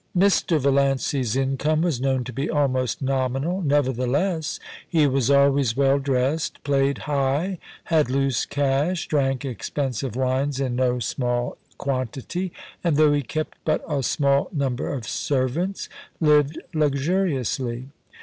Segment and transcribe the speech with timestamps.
[0.17, 0.59] Mr.
[0.59, 6.97] Valiancy's income was known to be almost nominal, nevertheless he was always well dressed, played
[7.05, 11.51] high, had loose cash, drank expensive wines in no small MRS.
[11.51, 11.59] VALLANCVS HOME.
[11.69, 11.75] 43
[12.23, 12.51] quantity,
[12.83, 15.87] and, though he kept but a small number of ser vants,
[16.19, 17.89] lived luxuriously.